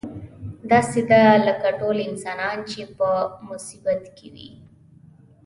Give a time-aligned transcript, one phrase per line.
[0.71, 3.09] داسې ده لکه ټول انسانان چې په
[3.49, 4.51] مصیبت کې وي.